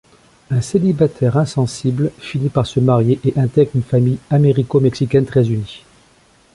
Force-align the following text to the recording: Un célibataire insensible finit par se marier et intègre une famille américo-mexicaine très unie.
Un 0.49 0.61
célibataire 0.61 1.37
insensible 1.37 2.11
finit 2.17 2.49
par 2.49 2.65
se 2.65 2.79
marier 2.79 3.19
et 3.23 3.37
intègre 3.37 3.75
une 3.75 3.83
famille 3.83 4.17
américo-mexicaine 4.31 5.25
très 5.27 5.47
unie. 5.51 5.83